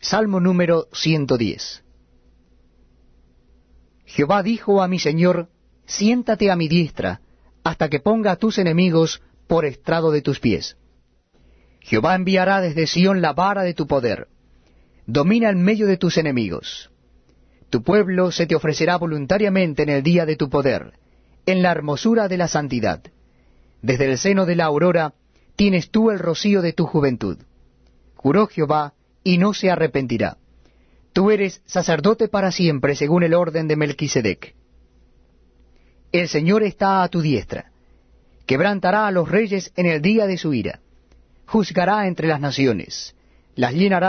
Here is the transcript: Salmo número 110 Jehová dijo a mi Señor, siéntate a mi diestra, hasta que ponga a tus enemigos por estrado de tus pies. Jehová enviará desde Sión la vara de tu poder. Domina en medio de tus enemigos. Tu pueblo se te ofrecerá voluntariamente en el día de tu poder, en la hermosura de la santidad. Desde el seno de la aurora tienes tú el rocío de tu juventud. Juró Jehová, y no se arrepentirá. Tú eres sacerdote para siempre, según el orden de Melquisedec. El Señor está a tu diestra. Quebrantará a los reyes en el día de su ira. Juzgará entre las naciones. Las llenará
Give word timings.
Salmo 0.00 0.38
número 0.38 0.86
110 0.92 1.82
Jehová 4.04 4.44
dijo 4.44 4.80
a 4.80 4.86
mi 4.86 5.00
Señor, 5.00 5.48
siéntate 5.86 6.52
a 6.52 6.56
mi 6.56 6.68
diestra, 6.68 7.20
hasta 7.64 7.88
que 7.88 7.98
ponga 7.98 8.30
a 8.30 8.36
tus 8.36 8.58
enemigos 8.58 9.20
por 9.48 9.64
estrado 9.64 10.12
de 10.12 10.22
tus 10.22 10.38
pies. 10.38 10.76
Jehová 11.80 12.14
enviará 12.14 12.60
desde 12.60 12.86
Sión 12.86 13.20
la 13.20 13.32
vara 13.32 13.64
de 13.64 13.74
tu 13.74 13.88
poder. 13.88 14.28
Domina 15.04 15.50
en 15.50 15.62
medio 15.62 15.88
de 15.88 15.96
tus 15.96 16.16
enemigos. 16.16 16.90
Tu 17.68 17.82
pueblo 17.82 18.30
se 18.30 18.46
te 18.46 18.54
ofrecerá 18.54 18.98
voluntariamente 18.98 19.82
en 19.82 19.88
el 19.88 20.04
día 20.04 20.26
de 20.26 20.36
tu 20.36 20.48
poder, 20.48 20.92
en 21.44 21.60
la 21.60 21.72
hermosura 21.72 22.28
de 22.28 22.36
la 22.36 22.46
santidad. 22.46 23.02
Desde 23.82 24.10
el 24.10 24.16
seno 24.16 24.46
de 24.46 24.54
la 24.54 24.66
aurora 24.66 25.14
tienes 25.56 25.90
tú 25.90 26.12
el 26.12 26.20
rocío 26.20 26.62
de 26.62 26.72
tu 26.72 26.86
juventud. 26.86 27.38
Juró 28.14 28.46
Jehová, 28.46 28.94
y 29.24 29.38
no 29.38 29.52
se 29.54 29.70
arrepentirá. 29.70 30.36
Tú 31.12 31.30
eres 31.30 31.62
sacerdote 31.66 32.28
para 32.28 32.52
siempre, 32.52 32.94
según 32.94 33.24
el 33.24 33.34
orden 33.34 33.66
de 33.66 33.76
Melquisedec. 33.76 34.54
El 36.12 36.28
Señor 36.28 36.62
está 36.62 37.02
a 37.02 37.08
tu 37.08 37.20
diestra. 37.20 37.72
Quebrantará 38.46 39.06
a 39.06 39.10
los 39.10 39.28
reyes 39.28 39.72
en 39.76 39.86
el 39.86 40.00
día 40.00 40.26
de 40.26 40.38
su 40.38 40.54
ira. 40.54 40.80
Juzgará 41.46 42.06
entre 42.06 42.28
las 42.28 42.40
naciones. 42.40 43.14
Las 43.56 43.74
llenará 43.74 44.06